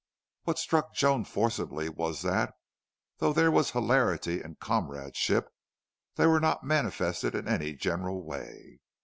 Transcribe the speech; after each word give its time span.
What 0.45 0.57
struck 0.57 0.95
Joan 0.95 1.25
forcibly 1.25 1.87
was 1.87 2.23
that, 2.23 2.55
though 3.19 3.31
there 3.31 3.51
were 3.51 3.63
hilarity 3.65 4.41
and 4.41 4.59
comradeship, 4.59 5.47
they 6.15 6.25
were 6.25 6.39
not 6.39 6.63
manifested 6.63 7.35
in 7.35 7.47
any 7.47 7.73
general 7.75 8.23
way. 8.25 8.79